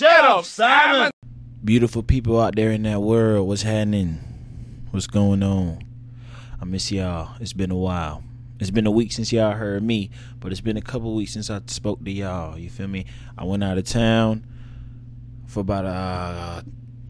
[0.00, 1.10] Shut up, Simon.
[1.62, 4.18] Beautiful people out there in that world, what's happening?
[4.92, 5.84] What's going on?
[6.58, 7.36] I miss y'all.
[7.38, 8.24] It's been a while.
[8.60, 10.08] It's been a week since y'all heard me,
[10.38, 12.56] but it's been a couple weeks since I spoke to y'all.
[12.56, 13.04] You feel me?
[13.36, 14.46] I went out of town
[15.46, 16.62] for about uh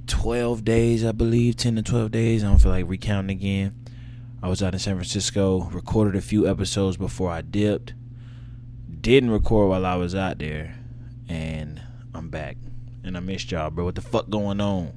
[0.08, 2.42] 12 days, I believe, 10 to 12 days.
[2.42, 3.72] I don't feel like recounting again.
[4.42, 7.94] I was out in San Francisco, recorded a few episodes before I dipped.
[9.00, 10.74] Didn't record while I was out there,
[11.28, 11.80] and
[12.12, 12.56] I'm back.
[13.02, 13.84] And I missed y'all, bro.
[13.84, 14.92] What the fuck going on?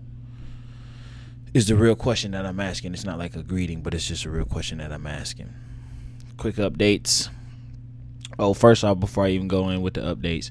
[1.54, 2.94] Is the real question that I'm asking.
[2.94, 5.54] It's not like a greeting, but it's just a real question that I'm asking.
[6.38, 7.30] Quick updates.
[8.40, 10.50] Oh, first off, before I even go in with the updates,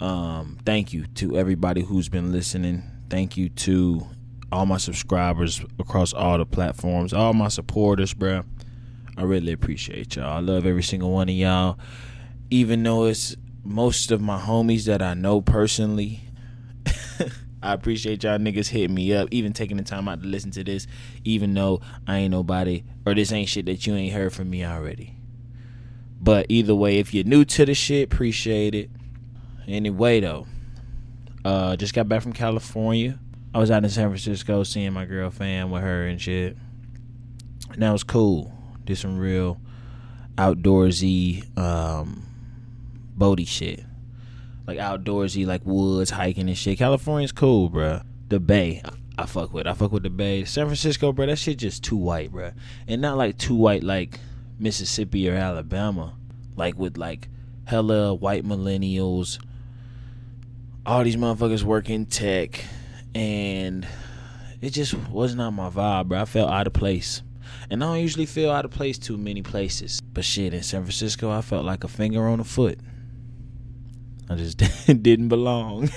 [0.00, 2.82] um, thank you to everybody who's been listening.
[3.08, 4.06] Thank you to
[4.52, 8.42] all my subscribers across all the platforms, all my supporters, bro.
[9.16, 10.36] I really appreciate y'all.
[10.36, 11.78] I love every single one of y'all.
[12.50, 13.34] Even though it's
[13.66, 16.20] most of my homies that I know personally.
[17.66, 20.62] I appreciate y'all niggas hitting me up, even taking the time out to listen to
[20.62, 20.86] this,
[21.24, 24.64] even though I ain't nobody or this ain't shit that you ain't heard from me
[24.64, 25.16] already.
[26.20, 28.88] But either way, if you're new to the shit, appreciate it.
[29.66, 30.46] Anyway, though,
[31.44, 33.18] uh, just got back from California.
[33.52, 36.56] I was out in San Francisco seeing my girl fam with her and shit.
[37.72, 38.52] And that was cool.
[38.84, 39.60] Did some real
[40.38, 42.26] outdoorsy, um,
[43.18, 43.82] boaty shit.
[44.66, 46.78] Like outdoorsy, like woods, hiking and shit.
[46.78, 48.00] California's cool, bro.
[48.28, 49.66] The Bay, I, I fuck with.
[49.66, 50.44] I fuck with the Bay.
[50.44, 52.52] San Francisco, bro, that shit just too white, bro.
[52.88, 54.18] And not like too white like
[54.58, 56.14] Mississippi or Alabama.
[56.56, 57.28] Like with like
[57.64, 59.38] hella white millennials.
[60.84, 62.64] All these motherfuckers work in tech.
[63.14, 63.86] And
[64.60, 66.20] it just was not my vibe, bro.
[66.20, 67.22] I felt out of place.
[67.70, 70.00] And I don't usually feel out of place too many places.
[70.00, 72.78] But shit, in San Francisco, I felt like a finger on a foot.
[74.28, 74.58] I just
[75.02, 75.90] didn't belong.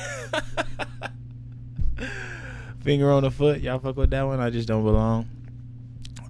[2.81, 4.39] finger on the foot, y'all fuck with that one.
[4.39, 5.29] I just don't belong.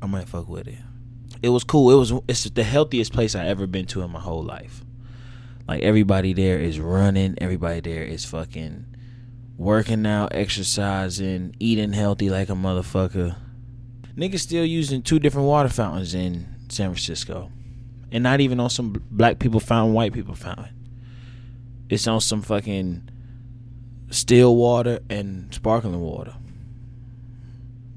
[0.02, 0.78] I might fuck with it.
[1.42, 1.92] It was cool.
[1.92, 4.84] It was it's the healthiest place I ever been to in my whole life.
[5.68, 7.36] Like everybody there is running.
[7.40, 8.86] Everybody there is fucking
[9.58, 13.36] working out, exercising, eating healthy like a motherfucker.
[14.18, 17.52] Niggas still using two different water fountains in San Francisco.
[18.12, 20.74] And not even on some black people fountain, white people fountain.
[21.90, 23.10] It's on some fucking
[24.10, 26.36] still water and sparkling water.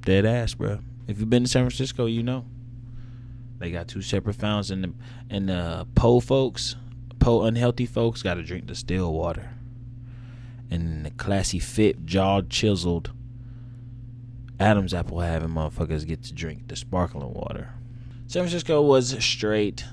[0.01, 0.81] Dead ass, bro.
[1.07, 2.47] If you've been to San Francisco, you know.
[3.59, 4.93] They got two separate fountains, and the
[5.31, 6.75] and the po folks,
[7.21, 9.51] po unhealthy folks, got to drink the still water.
[10.69, 13.13] And the classy fit, jawed, chiseled
[14.63, 17.71] Adam's apple having motherfuckers get to drink the sparkling water.
[18.29, 19.85] San Francisco was straight.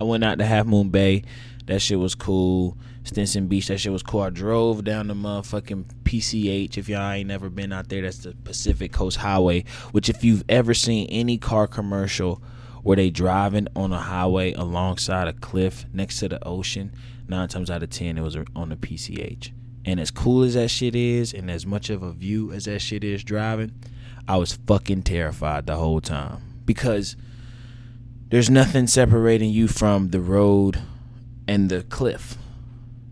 [0.00, 1.22] I went out to Half Moon Bay.
[1.68, 2.78] That shit was cool.
[3.04, 4.22] Stinson Beach, that shit was cool.
[4.22, 6.78] I drove down the motherfucking PCH.
[6.78, 9.64] If y'all ain't never been out there, that's the Pacific Coast Highway.
[9.92, 12.42] Which, if you've ever seen any car commercial
[12.82, 16.90] where they driving on a highway alongside a cliff next to the ocean,
[17.28, 19.50] nine times out of ten it was on the PCH.
[19.84, 22.78] And as cool as that shit is, and as much of a view as that
[22.78, 23.72] shit is driving,
[24.26, 27.14] I was fucking terrified the whole time because
[28.30, 30.80] there's nothing separating you from the road
[31.48, 32.36] and the cliff.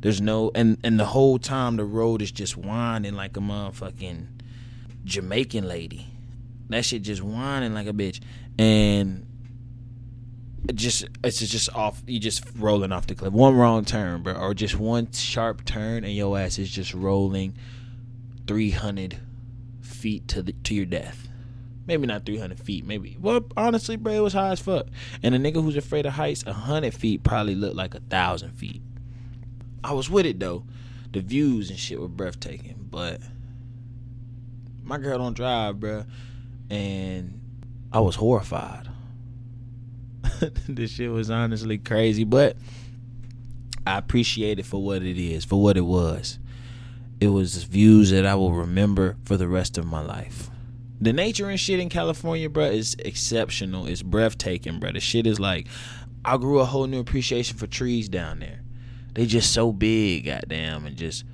[0.03, 4.27] There's no and and the whole time the road is just winding like a motherfucking
[5.05, 6.07] Jamaican lady.
[6.69, 8.21] That shit just whining like a bitch.
[8.59, 9.27] And
[10.69, 13.33] it just it's just off you just rolling off the cliff.
[13.33, 17.57] One wrong turn, bro, or just one sharp turn and your ass is just rolling
[18.47, 19.19] three hundred
[19.81, 21.27] feet to the to your death.
[21.87, 23.17] Maybe not 300 feet, maybe.
[23.21, 24.87] Well, honestly, bro, it was high as fuck.
[25.23, 28.83] And a nigga who's afraid of heights, 100 feet probably looked like a thousand feet.
[29.85, 30.65] I was with it though.
[31.13, 33.21] The views and shit were breathtaking, but
[34.83, 36.05] my girl don't drive, bro,
[36.69, 37.41] and
[37.93, 38.89] I was horrified.
[40.69, 42.57] this shit was honestly crazy, but
[43.87, 46.39] I appreciate it for what it is, for what it was.
[47.21, 50.51] It was views that I will remember for the rest of my life.
[51.01, 53.87] The nature and shit in California, bro, is exceptional.
[53.87, 54.93] It's breathtaking, bro.
[54.93, 55.67] The shit is like,
[56.25, 58.63] I grew a whole new appreciation for trees down there.
[59.15, 61.25] They just so big, goddamn, and just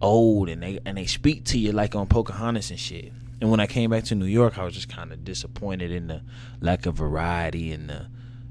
[0.00, 3.12] old, and they and they speak to you like on Pocahontas and shit.
[3.40, 6.08] And when I came back to New York, I was just kind of disappointed in
[6.08, 6.22] the
[6.60, 8.06] lack of variety and the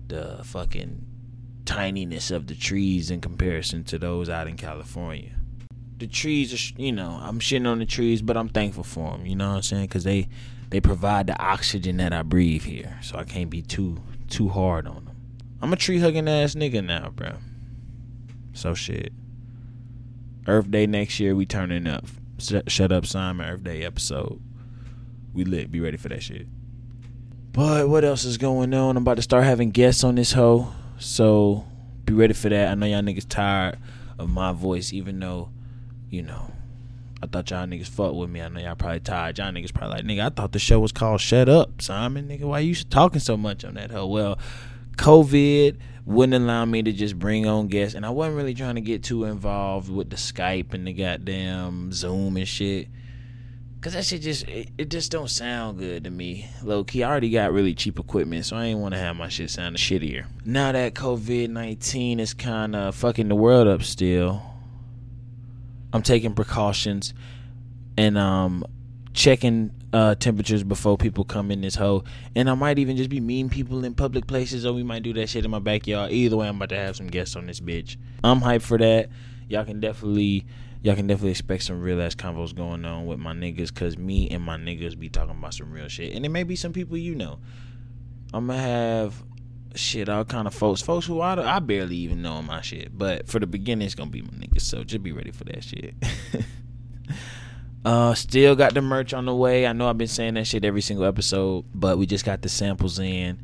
[0.07, 1.05] the fucking
[1.65, 5.38] tininess of the trees in comparison to those out in California.
[5.99, 9.25] The trees are, you know, I'm shitting on the trees, but I'm thankful for them.
[9.25, 9.85] You know what I'm saying?
[9.85, 10.27] Because they
[10.69, 13.97] they provide the oxygen that I breathe here, so I can't be too
[14.29, 15.15] too hard on them.
[15.61, 17.33] I'm a tree hugging ass nigga now, bro.
[18.53, 19.11] So shit.
[20.47, 22.05] Earth Day next year, we turning up.
[22.39, 23.47] Shut up, Simon.
[23.47, 24.41] Earth Day episode.
[25.33, 25.71] We lit.
[25.71, 26.47] Be ready for that shit.
[27.51, 28.95] But what else is going on?
[28.95, 30.71] I'm about to start having guests on this hoe.
[30.97, 31.65] So
[32.05, 32.69] be ready for that.
[32.69, 33.77] I know y'all niggas tired
[34.17, 35.49] of my voice, even though,
[36.09, 36.51] you know,
[37.21, 38.41] I thought y'all niggas fuck with me.
[38.41, 39.37] I know y'all probably tired.
[39.37, 42.29] Y'all niggas probably like, nigga, I thought the show was called Shut Up, Simon.
[42.29, 44.07] Nigga, why you talking so much on that hoe?
[44.07, 44.39] Well,
[44.95, 48.81] COVID wouldn't allow me to just bring on guests, and I wasn't really trying to
[48.81, 52.87] get too involved with the Skype and the goddamn Zoom and shit.
[53.81, 56.49] Cause that shit just it, it, just don't sound good to me.
[56.63, 59.29] Low key, I already got really cheap equipment, so I ain't want to have my
[59.29, 60.25] shit sound shittier.
[60.43, 64.41] Now that COVID nineteen is kind of fucking the world up still,
[65.93, 67.13] I'm taking precautions
[67.97, 68.65] and um
[69.13, 72.05] checking uh temperatures before people come in this hole.
[72.35, 75.13] And I might even just be mean people in public places, or we might do
[75.13, 76.11] that shit in my backyard.
[76.11, 77.97] Either way, I'm about to have some guests on this bitch.
[78.23, 79.09] I'm hyped for that.
[79.47, 80.45] Y'all can definitely
[80.81, 84.29] y'all can definitely expect some real ass convos going on with my niggas cause me
[84.29, 86.13] and my niggas be talking about some real shit.
[86.13, 87.39] And it may be some people you know.
[88.33, 89.23] I'm gonna have
[89.75, 92.97] shit, all kind of folks, folks who I, I barely even know my shit.
[92.97, 94.61] But for the beginning, it's gonna be my niggas.
[94.61, 95.95] So just be ready for that shit.
[97.85, 99.67] uh, still got the merch on the way.
[99.67, 102.49] I know I've been saying that shit every single episode, but we just got the
[102.49, 103.39] samples in,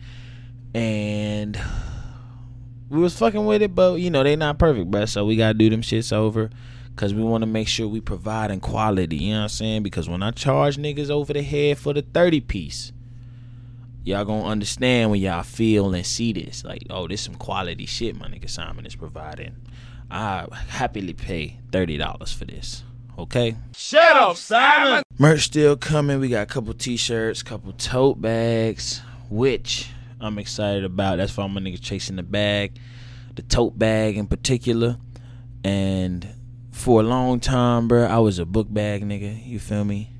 [0.73, 1.59] and
[2.89, 3.75] we was fucking with it.
[3.75, 5.05] But you know they not perfect, bro.
[5.05, 6.49] So we gotta do them shits over
[6.95, 9.17] because we want to make sure we providing quality.
[9.17, 9.83] You know what I'm saying?
[9.83, 12.93] Because when I charge niggas over the head for the 30 piece,
[14.05, 16.63] y'all gonna understand when y'all feel and see this.
[16.63, 19.55] Like, oh, this some quality shit my nigga Simon is providing.
[20.09, 22.83] I happily pay $30 for this.
[23.17, 23.55] Okay?
[23.75, 25.03] Shut up, Simon!
[25.17, 26.19] Merch still coming.
[26.19, 29.89] We got a couple t-shirts, couple tote bags, which
[30.21, 31.17] I'm excited about.
[31.17, 32.77] That's why my niggas chasing the bag.
[33.35, 34.97] The tote bag in particular.
[35.63, 36.27] And
[36.71, 39.45] for a long time, bro, I was a book bag nigga.
[39.45, 40.11] You feel me?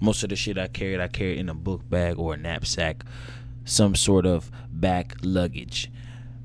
[0.00, 3.04] Most of the shit I carried, I carried in a book bag or a knapsack,
[3.64, 5.90] some sort of back luggage.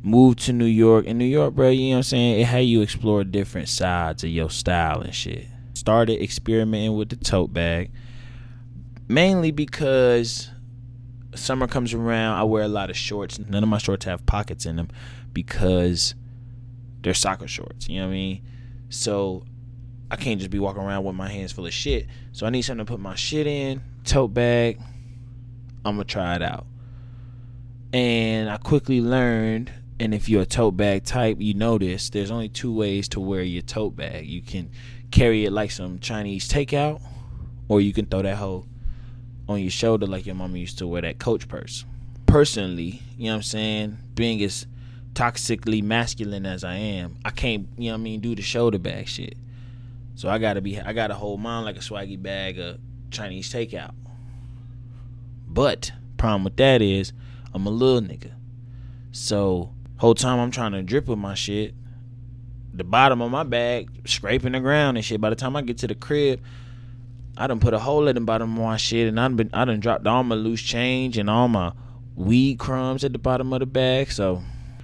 [0.04, 1.06] Moved to New York.
[1.06, 2.42] In New York, bro, you know what I'm saying?
[2.42, 5.48] It had you explore different sides of your style and shit.
[5.74, 7.92] Started experimenting with the tote bag.
[9.08, 10.52] Mainly because
[11.34, 13.40] summer comes around, I wear a lot of shorts.
[13.40, 14.90] None of my shorts have pockets in them
[15.34, 16.14] because
[17.02, 17.88] they're soccer shorts.
[17.88, 18.42] You know what I mean?
[18.90, 19.46] So
[20.12, 22.08] I can't just be walking around with my hands full of shit.
[22.32, 24.80] So I need something to put my shit in, tote bag.
[25.84, 26.66] I'm gonna try it out.
[27.94, 32.32] And I quickly learned, and if you're a tote bag type, you know this, there's
[32.32, 34.28] only two ways to wear your tote bag.
[34.28, 34.70] You can
[35.12, 37.02] carry it like some Chinese takeout,
[37.68, 38.66] or you can throw that hoe
[39.48, 41.86] on your shoulder like your mama used to wear that coach purse.
[42.26, 43.98] Personally, you know what I'm saying?
[44.16, 44.68] Being as
[45.14, 48.80] toxically masculine as I am, I can't, you know what I mean, do the shoulder
[48.80, 49.38] bag shit.
[50.16, 52.80] So I gotta be, I gotta hold mine like a swaggy bag of
[53.12, 53.94] Chinese takeout.
[55.48, 57.14] But problem with that is,
[57.54, 58.32] I'm a little nigga.
[59.12, 61.74] So whole time I'm trying to drip with my shit,
[62.74, 65.22] the bottom of my bag scraping the ground and shit.
[65.22, 66.42] By the time I get to the crib,
[67.38, 69.50] I done put a hole in the bottom of my shit, and I done been,
[69.54, 71.74] I done dropped all my loose change and all my
[72.16, 74.12] weed crumbs at the bottom of the bag.
[74.12, 74.42] So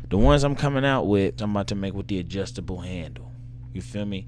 [0.09, 3.31] the ones I'm coming out with, I'm about to make with the adjustable handle.
[3.73, 4.27] You feel me?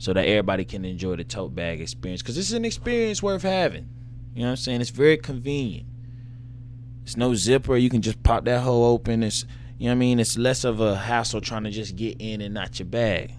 [0.00, 2.22] So that everybody can enjoy the tote bag experience.
[2.22, 3.88] Because this is an experience worth having.
[4.34, 4.80] You know what I'm saying?
[4.80, 5.86] It's very convenient.
[7.04, 7.76] It's no zipper.
[7.76, 9.22] You can just pop that hole open.
[9.22, 9.44] It's
[9.78, 10.20] you know what I mean?
[10.20, 13.34] It's less of a hassle trying to just get in and not your bag.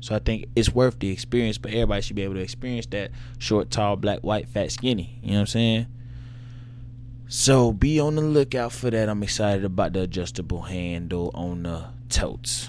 [0.00, 3.10] So I think it's worth the experience, but everybody should be able to experience that
[3.38, 5.18] short, tall, black, white, fat, skinny.
[5.22, 5.86] You know what I'm saying?
[7.28, 9.08] So be on the lookout for that.
[9.08, 12.68] I'm excited about the adjustable handle on the totes.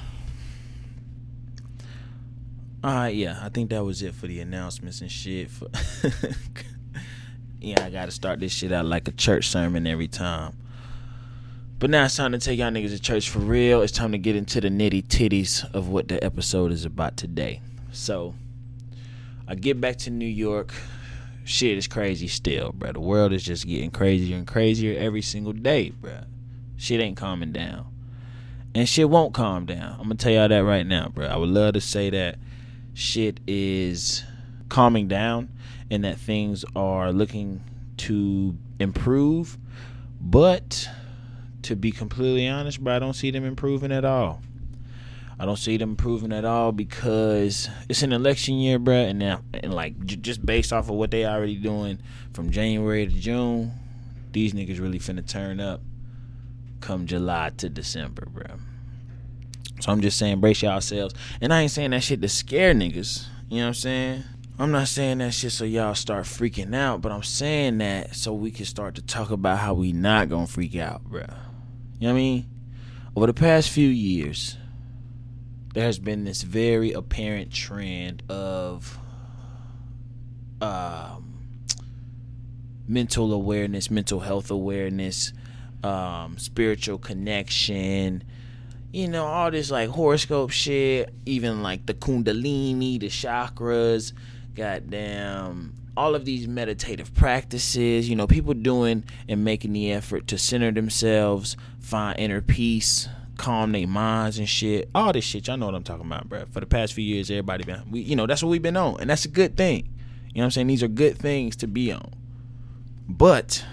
[2.83, 5.49] Alright, yeah, I think that was it for the announcements and shit.
[5.49, 5.67] For
[7.61, 10.55] yeah, I gotta start this shit out like a church sermon every time.
[11.77, 13.81] But now it's time to take y'all niggas to church for real.
[13.81, 17.61] It's time to get into the nitty titties of what the episode is about today.
[17.91, 18.35] So,
[19.47, 20.73] I get back to New York
[21.43, 22.91] shit is crazy still, bro.
[22.93, 26.21] The world is just getting crazier and crazier every single day, bro.
[26.77, 27.85] Shit ain't calming down.
[28.73, 29.93] And shit won't calm down.
[29.93, 31.27] I'm gonna tell y'all that right now, bro.
[31.27, 32.37] I would love to say that
[32.93, 34.23] shit is
[34.69, 35.49] calming down
[35.89, 37.63] and that things are looking
[37.97, 39.57] to improve.
[40.19, 40.89] But
[41.63, 44.41] to be completely honest, bro, I don't see them improving at all.
[45.39, 49.41] I don't see them improving at all because it's an election year, bro, and now
[49.55, 51.97] and like j- just based off of what they already doing
[52.31, 53.71] from January to June,
[54.33, 55.81] these niggas really finna turn up
[56.79, 58.45] come July to December, bro.
[59.81, 61.15] So I'm just saying, brace yourselves.
[61.41, 63.25] And I ain't saying that shit to scare niggas.
[63.49, 64.23] You know what I'm saying?
[64.59, 68.31] I'm not saying that shit so y'all start freaking out, but I'm saying that so
[68.31, 71.21] we can start to talk about how we not gonna freak out, bro.
[71.21, 71.33] You know
[71.99, 72.45] what I mean?
[73.15, 74.57] Over the past few years,
[75.73, 78.99] there has been this very apparent trend of
[80.61, 81.39] um,
[82.87, 85.33] mental awareness, mental health awareness,
[85.83, 88.23] um, spiritual connection,
[88.91, 94.13] you know, all this like horoscope shit, even like the Kundalini, the chakras,
[94.53, 100.37] goddamn, all of these meditative practices, you know, people doing and making the effort to
[100.37, 103.07] center themselves, find inner peace,
[103.37, 104.89] calm their minds and shit.
[104.93, 106.45] All this shit, y'all know what I'm talking about, bro.
[106.51, 108.99] For the past few years, everybody been, we, you know, that's what we've been on,
[108.99, 109.89] and that's a good thing.
[110.33, 110.67] You know what I'm saying?
[110.67, 112.13] These are good things to be on.
[113.07, 113.65] But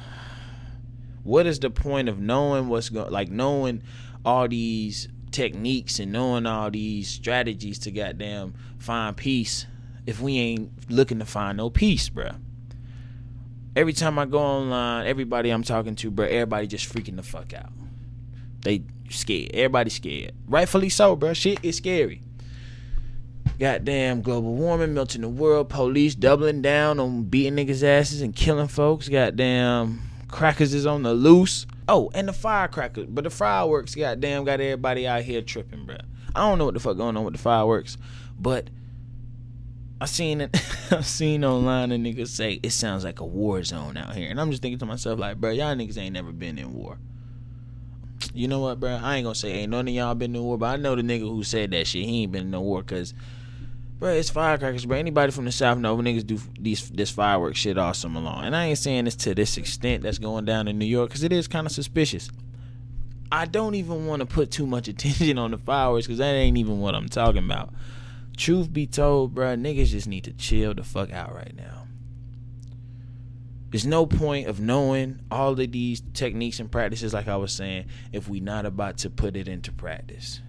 [1.22, 3.82] what is the point of knowing what's going, like knowing
[4.24, 9.66] all these techniques and knowing all these strategies to goddamn find peace
[10.06, 12.30] if we ain't looking to find no peace, bro?
[13.76, 17.52] Every time I go online, everybody I'm talking to, bro, everybody just freaking the fuck
[17.54, 17.70] out.
[18.62, 19.50] They scared.
[19.54, 20.32] Everybody scared.
[20.48, 21.32] Rightfully so, bro.
[21.32, 22.22] Shit is scary.
[23.58, 28.68] Goddamn global warming, melting the world, police doubling down on beating niggas' asses and killing
[28.68, 29.08] folks.
[29.08, 31.66] Goddamn crackers is on the loose.
[31.88, 35.96] Oh, and the firecrackers, but the fireworks, goddamn, got everybody out here tripping, bro.
[36.34, 37.96] I don't know what the fuck going on with the fireworks,
[38.38, 38.68] but
[40.00, 40.50] I seen it.
[40.90, 44.40] I seen online a niggas say it sounds like a war zone out here, and
[44.40, 46.98] I'm just thinking to myself like, bro, y'all niggas ain't never been in war
[48.34, 48.90] you know what, bro?
[49.02, 51.02] I ain't gonna say ain't none of y'all been to war, but I know the
[51.02, 52.04] nigga who said that shit.
[52.04, 53.14] He ain't been in no war, cause,
[53.98, 54.98] bro, it's firecrackers, bro.
[54.98, 58.44] Anybody from the south know niggas do these this fireworks shit all summer long.
[58.44, 61.22] And I ain't saying this to this extent that's going down in New York, cause
[61.22, 62.30] it is kind of suspicious.
[63.30, 66.58] I don't even want to put too much attention on the fireworks, cause that ain't
[66.58, 67.72] even what I'm talking about.
[68.36, 71.78] Truth be told, bro, niggas just need to chill the fuck out right now.
[73.70, 77.86] There's no point of knowing all of these techniques and practices, like I was saying,
[78.12, 80.40] if we not about to put it into practice.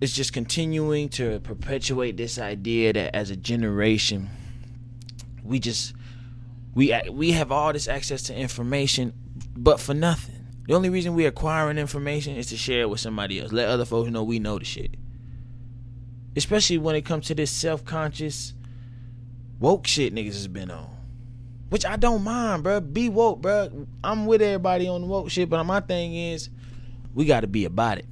[0.00, 4.28] It's just continuing to perpetuate this idea that as a generation,
[5.42, 5.94] we just
[6.74, 9.14] we we have all this access to information,
[9.56, 10.34] but for nothing.
[10.66, 13.52] The only reason we acquiring information is to share it with somebody else.
[13.52, 14.96] Let other folks know we know the shit.
[16.34, 18.52] Especially when it comes to this self-conscious
[19.58, 20.90] woke shit niggas has been on.
[21.70, 22.80] Which I don't mind, bro.
[22.80, 23.86] Be woke, bro.
[24.04, 26.50] I'm with everybody on the woke shit, but my thing is,
[27.14, 28.06] we got to be about it.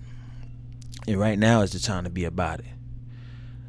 [1.07, 2.67] And right now is the time to be about it.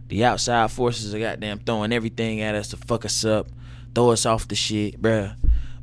[0.07, 3.47] The outside forces are goddamn throwing everything at us to fuck us up,
[3.93, 5.35] throw us off the shit, bruh.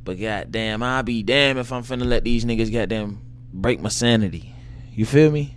[0.03, 3.21] But goddamn, I'll be damn if I'm finna let these niggas goddamn
[3.53, 4.53] break my sanity.
[4.93, 5.55] You feel me?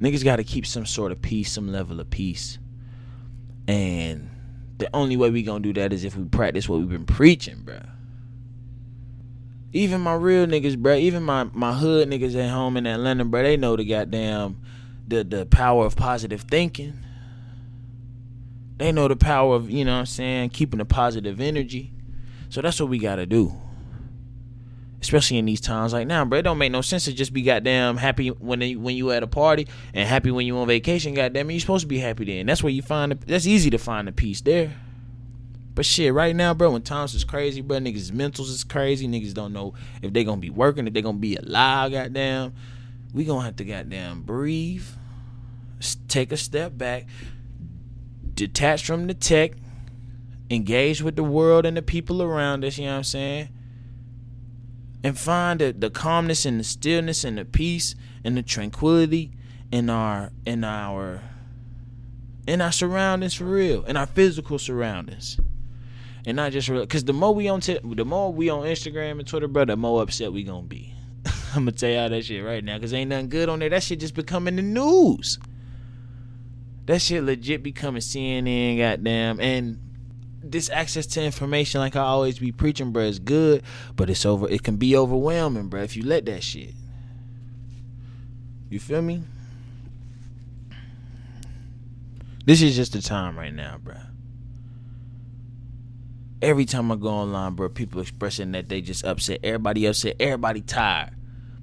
[0.00, 2.58] Niggas gotta keep some sort of peace, some level of peace.
[3.68, 4.30] And
[4.78, 7.60] the only way we gonna do that is if we practice what we've been preaching,
[7.62, 7.80] bro.
[9.72, 10.96] Even my real niggas, bro.
[10.96, 13.42] Even my my hood niggas at home in Atlanta, bro.
[13.42, 14.60] They know the goddamn
[15.10, 16.94] the the power of positive thinking.
[18.78, 21.92] They know the power of you know what I'm saying keeping a positive energy.
[22.48, 23.60] So that's what we gotta do
[25.02, 26.38] especially in these times like now, bro.
[26.38, 29.22] It don't make no sense to just be goddamn happy when they, when you at
[29.22, 31.14] a party and happy when you on vacation.
[31.14, 32.46] Goddamn, you supposed to be happy then.
[32.46, 33.12] That's where you find.
[33.12, 34.74] The, that's easy to find the peace there.
[35.74, 39.08] But shit, right now, bro, when times is crazy, bro, niggas' mentals is crazy.
[39.08, 41.92] Niggas don't know if they gonna be working, if they gonna be alive.
[41.92, 42.52] Goddamn,
[43.14, 44.84] we gonna have to goddamn breathe,
[46.08, 47.06] take a step back,
[48.34, 49.52] detach from the tech,
[50.50, 52.78] engage with the world and the people around us.
[52.78, 53.48] You know what I'm saying?
[55.02, 57.94] and find the, the calmness and the stillness and the peace
[58.24, 59.32] and the tranquility
[59.72, 61.22] in our in our
[62.46, 65.38] in our surroundings for real in our physical surroundings
[66.26, 69.12] and not just real because the more we on t- the more we on instagram
[69.12, 70.92] and twitter bro the more upset we gonna be
[71.54, 73.82] i'm gonna tell y'all that shit right now because ain't nothing good on there that
[73.82, 75.38] shit just becoming the news
[76.90, 79.78] that shit legit becoming cnn goddamn and
[80.42, 83.62] this access to information, like I always be preaching, bro, is good,
[83.96, 84.48] but it's over.
[84.48, 86.74] It can be overwhelming, bro, if you let that shit.
[88.68, 89.22] You feel me?
[92.46, 93.96] This is just the time right now, bro.
[96.40, 99.40] Every time I go online, bro, people expressing that they just upset.
[99.42, 100.16] Everybody upset.
[100.18, 101.10] Everybody tired.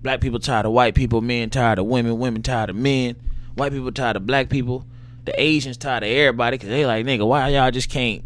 [0.04, 1.22] Black people tired of white people.
[1.22, 2.20] Men tired of women.
[2.20, 3.16] Women tired of men.
[3.56, 4.86] White people tired of black people.
[5.28, 8.24] The Asians tired of everybody because they like, nigga, why y'all just can't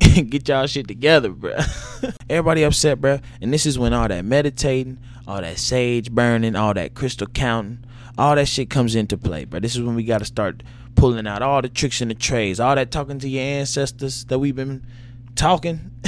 [0.30, 1.56] get y'all shit together, bro.
[2.28, 3.20] Everybody upset, bro.
[3.40, 7.84] And this is when all that meditating, all that sage burning, all that crystal counting,
[8.18, 9.60] All that shit comes into play, bro.
[9.60, 10.64] This is when we got to start
[10.96, 14.40] pulling out all the tricks and the trades, all that talking to your ancestors that
[14.40, 14.84] we've been
[15.36, 15.92] talking.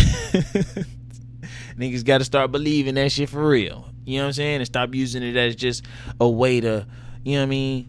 [1.79, 3.89] Niggas got to start believing that shit for real.
[4.05, 4.57] You know what I'm saying?
[4.57, 5.85] And stop using it as just
[6.21, 6.85] a way to,
[7.23, 7.89] you know what I mean?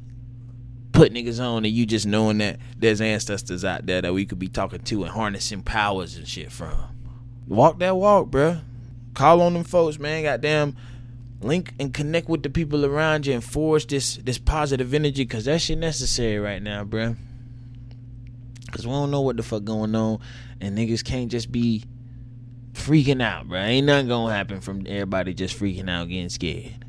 [0.94, 4.40] Put niggas on and you just knowing that there's ancestors out there that we could
[4.40, 6.78] be talking to and harnessing powers and shit from.
[7.48, 8.62] Walk that walk, bruh.
[9.14, 10.24] Call on them folks, man.
[10.24, 10.76] Goddamn
[11.42, 15.46] link and connect with the people around you and forge this this positive energy because
[15.46, 17.16] that shit necessary right now, bruh.
[18.72, 20.20] Cause we don't know what the fuck going on,
[20.60, 21.84] and niggas can't just be
[22.74, 23.66] freaking out, bruh.
[23.68, 26.86] Ain't nothing gonna happen from everybody just freaking out, getting scared,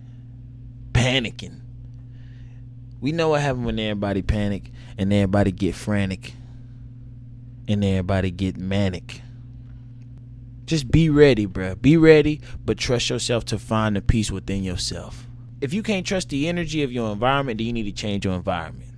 [0.93, 1.61] panicking.
[3.01, 6.35] We know what happens when everybody panic and everybody get frantic
[7.69, 9.23] and everybody get manic.
[10.67, 11.81] Just be ready, bruh.
[11.81, 15.27] Be ready, but trust yourself to find the peace within yourself.
[15.61, 18.35] If you can't trust the energy of your environment, then you need to change your
[18.35, 18.91] environment.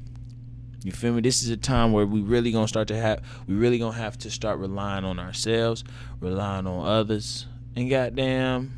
[0.84, 1.20] You feel me?
[1.20, 4.16] This is a time where we really gonna start to have we really gonna have
[4.18, 5.82] to start relying on ourselves,
[6.20, 8.72] relying on others, and goddamn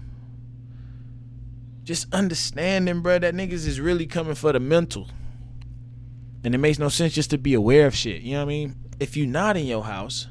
[1.89, 5.09] just understanding, bro, that niggas is really coming for the mental.
[6.45, 8.21] And it makes no sense just to be aware of shit.
[8.21, 8.77] You know what I mean?
[9.01, 10.27] If you're not in your house,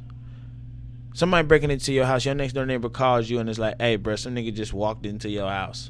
[1.16, 3.96] somebody breaking into your house, your next door neighbor calls you and it's like, hey,
[3.96, 5.90] bro, some nigga just walked into your house.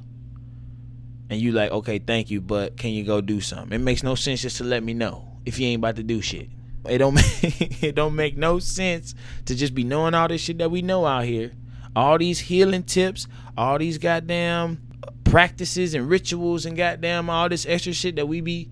[1.30, 3.74] And you like, okay, thank you, but can you go do something?
[3.74, 6.22] It makes no sense just to let me know if you ain't about to do
[6.22, 6.48] shit.
[6.88, 9.16] It don't make, it don't make no sense
[9.48, 11.52] to just be knowing all this shit that we know out here.
[11.94, 14.87] All these healing tips, all these goddamn
[15.30, 18.70] practices and rituals and goddamn all this extra shit that we be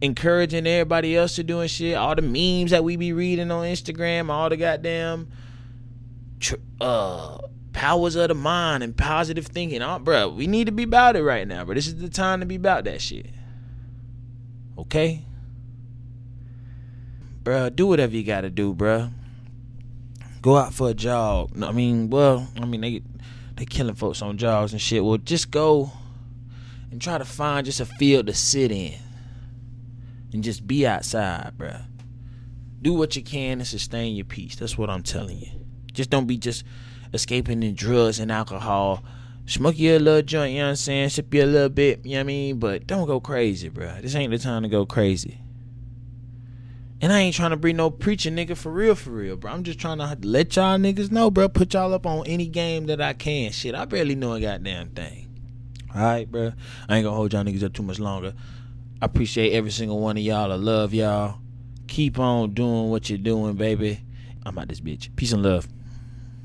[0.00, 1.96] encouraging everybody else to do and shit.
[1.96, 5.28] All the memes that we be reading on Instagram, all the goddamn
[6.80, 7.38] uh
[7.72, 9.82] powers of the mind and positive thinking.
[9.82, 11.74] Oh, bro, we need to be about it right now, bro.
[11.74, 13.26] This is the time to be about that shit.
[14.76, 15.24] Okay?
[17.44, 19.10] Bro, do whatever you gotta do, bro.
[20.42, 21.62] Go out for a jog.
[21.62, 23.02] I mean, well, I mean they
[23.58, 25.04] they killing folks on jogs and shit.
[25.04, 25.90] Well, just go
[26.92, 28.94] and try to find just a field to sit in
[30.32, 31.74] and just be outside, bro.
[32.80, 34.54] Do what you can to sustain your peace.
[34.54, 35.50] That's what I'm telling you.
[35.92, 36.62] Just don't be just
[37.12, 39.02] escaping in drugs and alcohol.
[39.46, 41.08] Smoke your little joint, you know what I'm saying?
[41.08, 42.58] Sip you a little bit, you know what I mean?
[42.60, 44.00] But don't go crazy, bro.
[44.00, 45.40] This ain't the time to go crazy.
[47.00, 49.52] And I ain't trying to bring no preacher nigga for real, for real, bro.
[49.52, 51.48] I'm just trying to let y'all niggas know, bro.
[51.48, 53.52] Put y'all up on any game that I can.
[53.52, 55.28] Shit, I barely know a goddamn thing.
[55.94, 56.52] Alright, bro.
[56.88, 58.34] I ain't gonna hold y'all niggas up too much longer.
[59.00, 60.50] I appreciate every single one of y'all.
[60.50, 61.38] I love y'all.
[61.86, 64.00] Keep on doing what you're doing, baby.
[64.44, 65.14] I'm out this bitch.
[65.14, 65.68] Peace and love.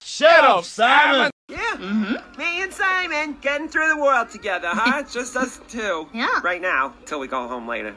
[0.03, 1.31] Shut up, Simon!
[1.49, 1.57] Yeah.
[1.75, 2.39] Mm-hmm.
[2.39, 5.03] Me and Simon getting through the world together, huh?
[5.11, 6.07] Just us two.
[6.13, 6.39] Yeah.
[6.43, 7.95] Right now, till we go home later.